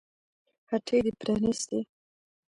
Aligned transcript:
هټۍ 0.69 0.97
دې 1.05 1.11
پرانيستې 1.19 1.79